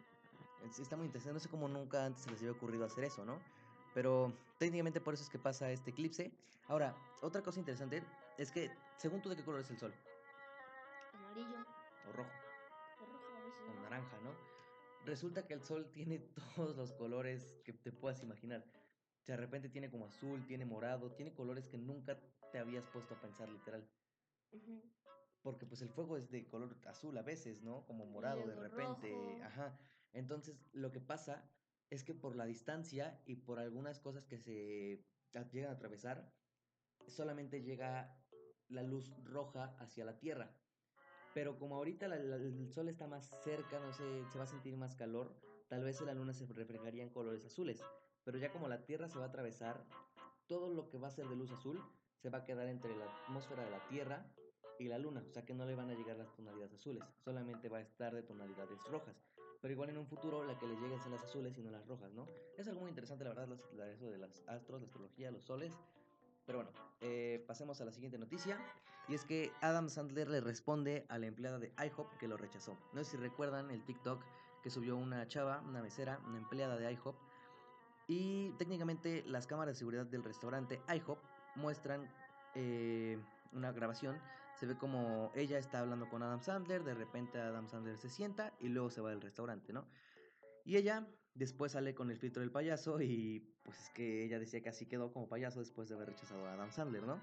Es- 0.65 0.79
Está 0.81 0.97
muy 0.97 1.07
interesante. 1.07 1.35
No 1.35 1.41
sé 1.41 1.49
cómo 1.49 1.69
nunca 1.69 2.05
antes 2.05 2.25
se 2.25 2.31
les 2.31 2.41
había 2.41 2.53
ocurrido 2.53 2.85
hacer 2.85 3.05
eso, 3.05 3.25
¿no? 3.25 3.39
Pero 3.95 4.33
técnicamente 4.59 5.01
por 5.01 5.15
eso 5.15 5.23
es 5.23 5.31
que 5.31 5.39
pasa 5.39 5.71
este 5.71 5.91
eclipse. 5.91 6.33
Ahora, 6.67 6.97
otra 7.23 7.43
cosa 7.43 7.61
interesante 7.61 8.03
es 8.39 8.51
que, 8.51 8.71
según 8.97 9.23
tú, 9.23 9.29
¿de 9.29 9.37
qué 9.37 9.45
color 9.45 9.61
es 9.61 9.71
el 9.71 9.79
sol? 9.79 9.95
Amarillo 11.13 11.65
O 12.09 12.13
rojo. 12.13 12.31
o 13.01 13.07
rojo 13.07 13.37
a 13.37 13.45
veces. 13.45 13.63
o 13.79 13.83
naranja, 13.83 14.19
¿no? 14.21 14.35
Resulta 15.05 15.47
que 15.47 15.55
el 15.55 15.63
sol 15.63 15.91
tiene 15.93 16.19
todos 16.57 16.77
los 16.77 16.93
colores 16.93 17.61
que 17.65 17.73
te 17.73 17.93
puedas 17.93 18.23
imaginar. 18.23 18.65
de 19.27 19.37
repente 19.37 19.69
tiene 19.69 19.91
como 19.91 20.07
azul, 20.07 20.45
tiene 20.47 20.65
morado, 20.67 21.13
tiene 21.13 21.33
colores 21.33 21.67
que 21.67 21.79
nunca 21.79 22.19
te 22.53 22.59
habías 22.59 22.87
puesto 22.89 23.15
a 23.15 23.21
pensar 23.21 23.49
literal. 23.49 23.89
Porque 25.43 25.67
pues 25.67 25.83
el 25.83 25.89
fuego 25.91 26.17
es 26.17 26.31
de 26.31 26.47
color 26.47 26.75
azul 26.87 27.17
a 27.19 27.23
veces, 27.23 27.63
¿no? 27.63 27.85
Como 27.87 28.07
morado 28.07 28.47
de 28.47 28.55
repente. 28.55 29.43
Ajá. 29.43 29.79
Entonces 30.13 30.57
lo 30.73 30.91
que 30.91 31.01
pasa 31.01 31.43
es 31.95 32.05
que 32.05 32.15
por 32.15 32.37
la 32.37 32.47
distancia 32.47 33.21
y 33.27 33.37
por 33.37 33.59
algunas 33.59 33.99
cosas 33.99 34.27
que 34.27 34.39
se 34.39 35.05
llegan 35.53 35.71
a 35.71 35.75
atravesar, 35.75 36.33
solamente 37.07 37.63
llega 37.63 38.17
la 38.69 38.83
luz 38.83 39.13
roja 39.25 39.77
hacia 39.79 40.05
la 40.05 40.19
Tierra. 40.19 40.57
Pero 41.35 41.59
como 41.59 41.77
ahorita 41.77 42.07
el 42.07 42.71
sol 42.71 42.89
está 42.89 43.07
más 43.07 43.31
cerca, 43.43 43.81
no 43.81 43.93
sé, 43.93 44.25
se 44.31 44.39
va 44.39 44.45
a 44.45 44.49
sentir 44.49 44.77
más 44.77 44.95
calor, 44.95 45.35
tal 45.69 45.83
vez 45.83 46.01
en 46.01 46.07
la 46.07 46.15
luna 46.15 46.33
se 46.33 46.47
reflejaría 46.47 47.03
en 47.03 47.11
colores 47.11 47.45
azules. 47.45 47.83
Pero 48.25 48.39
ya 48.39 48.53
como 48.53 48.69
la 48.69 48.85
Tierra 48.85 49.09
se 49.09 49.19
va 49.19 49.27
a 49.27 49.29
atravesar, 49.29 49.85
todo 50.47 50.73
lo 50.73 50.89
que 50.89 50.99
va 50.99 51.09
a 51.09 51.11
ser 51.11 51.27
de 51.29 51.37
luz 51.37 51.51
azul 51.51 51.83
se 52.17 52.31
va 52.31 52.39
a 52.39 52.45
quedar 52.45 52.69
entre 52.69 52.97
la 52.97 53.07
atmósfera 53.25 53.65
de 53.65 53.71
la 53.71 53.87
Tierra 53.89 54.27
y 54.79 54.89
la 54.89 54.99
luna. 54.99 55.23
O 55.29 55.33
sea 55.33 55.45
que 55.45 55.55
no 55.55 55.65
le 55.65 55.75
van 55.75 55.91
a 55.91 55.95
llegar 55.95 56.17
las 56.17 56.33
tonalidades 56.35 56.75
azules, 56.75 57.03
solamente 57.25 57.69
va 57.69 57.79
a 57.79 57.83
estar 57.83 58.15
de 58.15 58.23
tonalidades 58.23 58.79
rojas. 58.91 59.17
Pero 59.61 59.73
igual 59.73 59.91
en 59.91 59.99
un 59.99 60.07
futuro 60.07 60.45
la 60.45 60.59
que 60.59 60.67
le 60.67 60.75
lleguen 60.75 61.01
son 61.01 61.13
las 61.13 61.23
azules 61.23 61.57
y 61.57 61.63
no 61.63 61.71
las 61.71 61.87
rojas, 61.87 62.13
¿no? 62.13 62.29
Es 62.59 62.69
algo 62.69 62.81
muy 62.81 62.91
interesante, 62.91 63.25
la 63.25 63.31
verdad, 63.31 63.49
eso 63.89 64.11
de 64.11 64.19
las 64.19 64.43
astros, 64.47 64.81
la 64.81 64.87
astrología, 64.87 65.31
los 65.31 65.45
soles. 65.45 65.73
Pero 66.47 66.59
bueno, 66.59 66.71
eh, 67.01 67.43
pasemos 67.47 67.81
a 67.81 67.85
la 67.85 67.93
siguiente 67.93 68.19
noticia. 68.19 68.59
Y 69.09 69.15
es 69.15 69.25
que 69.25 69.53
Adam 69.61 69.89
Sandler 69.91 70.29
le 70.29 70.41
responde 70.41 71.05
a 71.09 71.19
la 71.19 71.27
empleada 71.27 71.59
de 71.59 71.73
IHOP 71.79 72.17
que 72.19 72.27
lo 72.27 72.37
rechazó. 72.37 72.77
No 72.93 73.05
sé 73.05 73.13
si 73.13 73.17
recuerdan 73.19 73.71
el 73.71 73.85
TikTok 73.85 74.23
que 74.63 74.71
subió 74.71 74.97
una 74.97 75.29
chava, 75.29 75.61
una 75.61 75.83
mesera, 75.83 76.19
una 76.27 76.39
empleada 76.39 76.77
de 76.77 76.91
IHOP. 76.93 77.15
Y 78.07 78.51
técnicamente 78.53 79.23
las 79.27 79.47
cámaras 79.47 79.75
de 79.75 79.79
seguridad 79.79 80.07
del 80.07 80.25
restaurante 80.25 80.81
IHOP 80.89 81.19
muestran 81.57 82.09
eh, 82.55 83.19
una 83.53 83.73
grabación. 83.73 84.19
Se 84.65 84.69
ve 84.69 84.79
como 84.79 85.31
ella 85.35 85.59
está 85.59 85.81
hablando 85.81 86.09
con 86.09 86.23
Adam 86.23 86.41
Sandler, 86.41 86.85
de 86.85 86.95
repente 86.95 87.39
Adam 87.39 87.69
Sandler 87.69 87.99
se 87.99 88.09
sienta 88.09 88.55
y 88.61 88.69
luego 88.69 88.89
se 88.89 89.03
va 89.03 89.11
del 89.11 89.21
restaurante, 89.21 89.75
¿no? 89.75 89.87
Y 90.65 90.77
ella 90.77 91.07
después 91.35 91.73
sale 91.73 91.95
con 91.95 92.11
el 92.11 92.17
filtro 92.17 92.41
del 92.41 92.51
payaso 92.51 92.99
y 93.03 93.41
pues 93.63 93.79
es 93.79 93.91
que 93.91 94.25
ella 94.25 94.39
decía 94.39 94.63
que 94.63 94.71
así 94.71 94.87
quedó 94.87 95.13
como 95.13 95.29
payaso 95.29 95.61
después 95.61 95.91
de 95.91 95.97
haber 95.97 96.09
rechazado 96.09 96.47
a 96.47 96.55
Adam 96.55 96.73
Sandler, 96.73 97.03
¿no? 97.03 97.21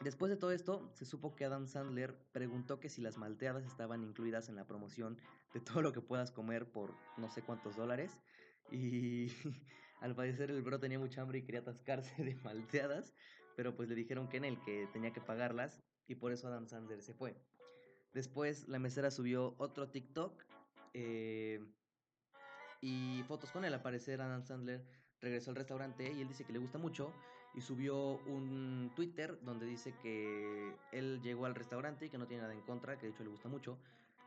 Después 0.00 0.28
de 0.28 0.36
todo 0.36 0.50
esto, 0.50 0.90
se 0.92 1.04
supo 1.04 1.36
que 1.36 1.44
Adam 1.44 1.68
Sandler 1.68 2.18
preguntó 2.32 2.80
que 2.80 2.88
si 2.88 3.00
las 3.00 3.16
malteadas 3.16 3.64
estaban 3.64 4.02
incluidas 4.02 4.48
en 4.48 4.56
la 4.56 4.66
promoción 4.66 5.18
de 5.54 5.60
todo 5.60 5.82
lo 5.82 5.92
que 5.92 6.00
puedas 6.00 6.32
comer 6.32 6.66
por 6.66 6.96
no 7.16 7.30
sé 7.30 7.42
cuántos 7.42 7.76
dólares. 7.76 8.18
Y 8.72 9.28
al 10.00 10.16
parecer 10.16 10.50
el 10.50 10.62
bro 10.62 10.80
tenía 10.80 10.98
mucha 10.98 11.22
hambre 11.22 11.38
y 11.38 11.42
quería 11.42 11.60
atascarse 11.60 12.24
de 12.24 12.34
malteadas, 12.42 13.14
pero 13.54 13.76
pues 13.76 13.88
le 13.88 13.94
dijeron 13.94 14.28
que 14.28 14.38
en 14.38 14.46
él, 14.46 14.58
que 14.64 14.88
tenía 14.92 15.12
que 15.12 15.20
pagarlas 15.20 15.80
y 16.08 16.14
por 16.14 16.32
eso 16.32 16.48
Adam 16.48 16.66
Sandler 16.66 17.02
se 17.02 17.14
fue. 17.14 17.36
Después 18.12 18.68
la 18.68 18.78
mesera 18.78 19.10
subió 19.10 19.54
otro 19.58 19.88
TikTok 19.88 20.44
eh, 20.94 21.64
y 22.80 23.22
fotos 23.26 23.50
con 23.50 23.64
él. 23.64 23.72
Al 23.72 23.82
parecer 23.82 24.20
Adam 24.20 24.42
Sandler 24.42 24.84
regresó 25.20 25.50
al 25.50 25.56
restaurante 25.56 26.12
y 26.12 26.20
él 26.20 26.28
dice 26.28 26.44
que 26.44 26.52
le 26.52 26.58
gusta 26.58 26.78
mucho 26.78 27.12
y 27.54 27.60
subió 27.60 28.18
un 28.26 28.90
Twitter 28.96 29.38
donde 29.42 29.66
dice 29.66 29.94
que 30.02 30.74
él 30.90 31.20
llegó 31.22 31.46
al 31.46 31.54
restaurante 31.54 32.06
y 32.06 32.08
que 32.08 32.18
no 32.18 32.26
tiene 32.26 32.42
nada 32.42 32.54
en 32.54 32.62
contra, 32.62 32.98
que 32.98 33.06
de 33.06 33.12
hecho 33.12 33.24
le 33.24 33.30
gusta 33.30 33.48
mucho, 33.48 33.78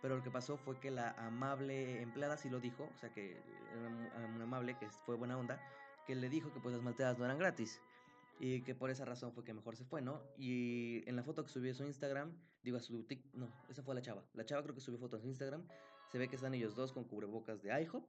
pero 0.01 0.17
lo 0.17 0.23
que 0.23 0.29
pasó 0.29 0.57
fue 0.57 0.79
que 0.79 0.91
la 0.91 1.11
amable 1.11 2.01
empleada 2.01 2.37
sí 2.37 2.49
lo 2.49 2.59
dijo, 2.59 2.87
o 2.95 2.97
sea 2.99 3.11
que 3.11 3.31
era 3.31 4.27
una 4.27 4.43
amable 4.43 4.77
que 4.77 4.87
fue 5.05 5.15
buena 5.15 5.37
onda, 5.37 5.59
que 6.05 6.13
le 6.13 6.29
dijo 6.29 6.53
que 6.53 6.59
pues 6.59 6.73
las 6.73 6.83
malteadas 6.83 7.17
no 7.17 7.25
eran 7.25 7.39
gratis 7.39 7.81
y 8.39 8.61
que 8.61 8.75
por 8.75 8.89
esa 8.89 9.05
razón 9.05 9.31
fue 9.33 9.43
que 9.43 9.53
mejor 9.53 9.75
se 9.75 9.85
fue, 9.85 10.01
¿no? 10.01 10.21
Y 10.37 11.07
en 11.07 11.15
la 11.15 11.23
foto 11.23 11.43
que 11.43 11.49
subió 11.49 11.71
a 11.71 11.75
su 11.75 11.83
Instagram, 11.83 12.33
digo 12.63 12.77
a 12.77 12.81
su 12.81 13.03
TikTok, 13.03 13.33
no, 13.33 13.49
esa 13.69 13.83
fue 13.83 13.95
la 13.95 14.01
chava, 14.01 14.23
la 14.33 14.45
chava 14.45 14.63
creo 14.63 14.75
que 14.75 14.81
subió 14.81 14.99
fotos 14.99 15.19
a 15.19 15.23
su 15.23 15.27
Instagram, 15.27 15.67
se 16.11 16.17
ve 16.17 16.27
que 16.27 16.35
están 16.35 16.53
ellos 16.53 16.75
dos 16.75 16.91
con 16.91 17.05
cubrebocas 17.05 17.61
de 17.61 17.81
IHOP 17.81 18.05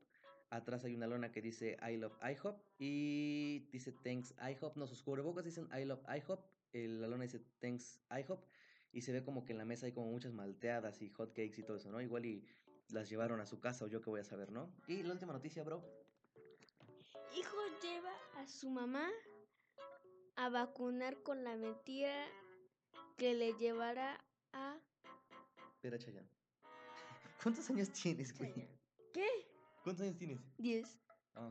Atrás 0.50 0.84
hay 0.84 0.94
una 0.94 1.08
lona 1.08 1.32
que 1.32 1.42
dice 1.42 1.76
I 1.82 1.96
love 1.96 2.14
IHOP 2.22 2.60
y 2.78 3.60
dice 3.72 3.92
thanks 4.04 4.34
IHOP. 4.38 4.76
No, 4.76 4.86
sus 4.86 5.02
cubrebocas 5.02 5.44
dicen 5.44 5.68
I 5.76 5.84
love 5.84 6.02
IHOP. 6.08 6.40
la 6.72 7.08
lona 7.08 7.24
dice 7.24 7.40
thanks 7.60 8.00
IHOP. 8.10 8.44
Y 8.92 9.00
se 9.02 9.12
ve 9.12 9.24
como 9.24 9.44
que 9.44 9.52
en 9.52 9.58
la 9.58 9.64
mesa 9.64 9.86
hay 9.86 9.92
como 9.92 10.06
muchas 10.06 10.32
malteadas 10.32 11.02
y 11.02 11.10
hot 11.10 11.30
cakes 11.30 11.60
y 11.60 11.64
todo 11.64 11.76
eso, 11.76 11.90
¿no? 11.90 12.00
Igual 12.00 12.24
y 12.24 12.46
las 12.90 13.10
llevaron 13.10 13.40
a 13.40 13.46
su 13.46 13.60
casa 13.60 13.84
o 13.84 13.88
yo 13.88 14.00
que 14.00 14.08
voy 14.08 14.20
a 14.20 14.24
saber, 14.24 14.52
¿no? 14.52 14.72
Y 14.86 15.02
la 15.02 15.12
última 15.12 15.32
noticia, 15.32 15.64
bro. 15.64 15.82
Hijo 17.36 17.56
lleva 17.82 18.12
a 18.36 18.46
su 18.46 18.70
mamá 18.70 19.10
a 20.36 20.50
vacunar 20.50 21.22
con 21.22 21.44
la 21.44 21.56
mentira 21.56 22.26
que 23.16 23.34
le 23.34 23.54
llevará 23.54 24.22
a... 24.52 24.76
Espera, 25.72 25.98
Chayanne. 25.98 26.28
¿Cuántos 27.42 27.68
años 27.70 27.90
tienes, 27.90 28.36
güey? 28.38 28.52
¿Qué? 29.12 29.26
¿Cuántos 29.82 30.04
años 30.04 30.18
tienes? 30.18 30.40
Diez. 30.58 30.98
Ah, 31.34 31.50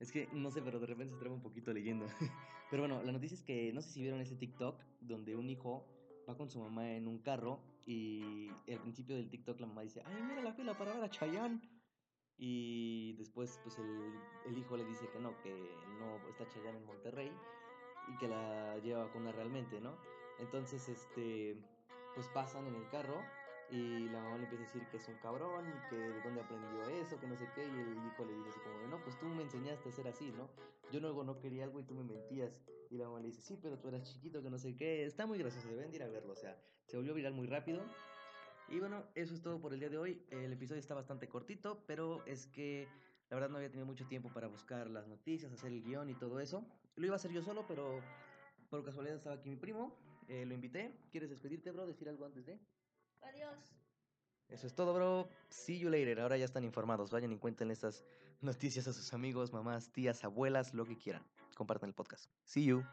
es 0.00 0.10
que 0.10 0.28
no 0.32 0.50
sé, 0.50 0.60
pero 0.62 0.80
de 0.80 0.86
repente 0.86 1.12
se 1.12 1.18
traba 1.18 1.34
un 1.34 1.42
poquito 1.42 1.72
leyendo. 1.72 2.06
pero 2.70 2.82
bueno, 2.82 3.02
la 3.02 3.12
noticia 3.12 3.36
es 3.36 3.42
que 3.42 3.72
no 3.72 3.80
sé 3.80 3.90
si 3.90 4.02
vieron 4.02 4.20
ese 4.20 4.36
TikTok 4.36 4.80
donde 5.00 5.36
un 5.36 5.48
hijo 5.48 5.86
va 6.28 6.36
con 6.36 6.50
su 6.50 6.58
mamá 6.58 6.90
en 6.92 7.06
un 7.06 7.18
carro 7.20 7.60
y 7.86 8.48
al 8.68 8.80
principio 8.80 9.14
del 9.14 9.30
TikTok 9.30 9.60
la 9.60 9.66
mamá 9.68 9.82
dice, 9.82 10.02
ay, 10.04 10.22
mira 10.28 10.42
la 10.42 10.52
fila 10.52 10.76
para 10.76 10.92
ver 10.94 11.04
a 11.04 11.10
Chayanne. 11.10 11.60
Y 12.38 13.14
después 13.14 13.58
pues 13.62 13.78
el, 13.78 14.12
el 14.46 14.58
hijo 14.58 14.76
le 14.76 14.84
dice 14.84 15.08
que 15.10 15.20
no, 15.20 15.40
que 15.42 15.50
no 15.98 16.16
está 16.28 16.46
Chayanne 16.48 16.78
en 16.78 16.84
Monterrey 16.84 17.30
y 18.08 18.16
que 18.18 18.28
la 18.28 18.78
lleva 18.78 19.02
a 19.02 19.06
vacunar 19.06 19.34
realmente, 19.34 19.80
¿no? 19.80 19.96
Entonces, 20.38 20.88
este, 20.88 21.56
pues 22.14 22.28
pasan 22.28 22.66
en 22.66 22.74
el 22.74 22.88
carro 22.90 23.20
y 23.70 24.08
la 24.08 24.20
mamá 24.20 24.36
le 24.36 24.44
empieza 24.44 24.62
a 24.62 24.66
decir 24.66 24.86
que 24.90 24.96
es 24.98 25.08
un 25.08 25.16
cabrón, 25.16 25.64
que 25.90 25.96
de 25.96 26.20
dónde 26.22 26.40
aprendió 26.40 26.88
eso, 26.88 27.18
que 27.18 27.26
no 27.26 27.36
sé 27.36 27.48
qué. 27.54 27.64
Y 27.64 27.70
el 27.70 28.06
hijo 28.06 28.24
le 28.24 28.34
dice 28.34 28.50
así 28.50 28.60
como, 28.60 28.86
no, 28.88 29.02
pues 29.02 29.18
tú 29.18 29.26
me 29.26 29.42
enseñaste 29.42 29.88
a 29.88 29.92
ser 29.92 30.08
así, 30.08 30.32
¿no? 30.32 30.48
Yo 30.92 31.00
luego 31.00 31.24
no 31.24 31.38
quería 31.38 31.64
algo 31.64 31.80
y 31.80 31.84
tú 31.84 31.94
me 31.94 32.04
mentías. 32.04 32.60
Y 32.90 32.98
la 32.98 33.06
mamá 33.06 33.20
le 33.20 33.28
dice, 33.28 33.42
sí, 33.42 33.58
pero 33.60 33.78
tú 33.78 33.88
eras 33.88 34.04
chiquito, 34.04 34.42
que 34.42 34.50
no 34.50 34.58
sé 34.58 34.76
qué. 34.76 35.04
Está 35.04 35.26
muy 35.26 35.38
gracioso, 35.38 35.68
deben 35.68 35.90
de 35.90 35.96
ir 35.96 36.02
a 36.02 36.08
verlo. 36.08 36.32
O 36.32 36.36
sea, 36.36 36.56
se 36.86 36.96
volvió 36.96 37.14
viral 37.14 37.32
muy 37.32 37.48
rápido. 37.48 37.82
Y 38.68 38.78
bueno, 38.78 39.04
eso 39.14 39.34
es 39.34 39.42
todo 39.42 39.60
por 39.60 39.72
el 39.72 39.80
día 39.80 39.88
de 39.88 39.98
hoy. 39.98 40.24
El 40.30 40.52
episodio 40.52 40.80
está 40.80 40.94
bastante 40.94 41.28
cortito, 41.28 41.82
pero 41.86 42.24
es 42.26 42.46
que 42.46 42.88
la 43.30 43.36
verdad 43.36 43.50
no 43.50 43.56
había 43.56 43.70
tenido 43.70 43.86
mucho 43.86 44.06
tiempo 44.06 44.28
para 44.32 44.46
buscar 44.46 44.88
las 44.88 45.08
noticias, 45.08 45.52
hacer 45.52 45.72
el 45.72 45.82
guion 45.82 46.08
y 46.10 46.14
todo 46.14 46.38
eso. 46.38 46.64
Lo 46.96 47.06
iba 47.06 47.14
a 47.14 47.16
hacer 47.16 47.30
yo 47.30 47.42
solo, 47.42 47.64
pero 47.66 48.00
por 48.70 48.84
casualidad 48.84 49.16
estaba 49.16 49.36
aquí 49.36 49.48
mi 49.48 49.56
primo. 49.56 49.94
Eh, 50.28 50.44
lo 50.44 50.54
invité. 50.54 50.92
¿Quieres 51.10 51.30
despedirte, 51.30 51.70
bro? 51.70 51.86
¿Decir 51.86 52.08
algo 52.08 52.24
antes 52.26 52.46
de? 52.46 52.58
Adiós. 53.22 53.76
Eso 54.48 54.66
es 54.66 54.74
todo, 54.74 54.94
bro. 54.94 55.28
See 55.48 55.78
you 55.78 55.88
later. 55.88 56.20
Ahora 56.20 56.36
ya 56.36 56.44
están 56.44 56.64
informados. 56.64 57.10
Vayan 57.10 57.32
y 57.32 57.38
cuenten 57.38 57.70
estas 57.70 58.04
noticias 58.40 58.86
a 58.88 58.92
sus 58.92 59.12
amigos, 59.12 59.52
mamás, 59.52 59.90
tías, 59.92 60.24
abuelas, 60.24 60.74
lo 60.74 60.84
que 60.84 60.96
quieran. 60.96 61.22
Compartan 61.54 61.90
el 61.90 61.94
podcast. 61.94 62.30
See 62.44 62.64
you. 62.64 62.84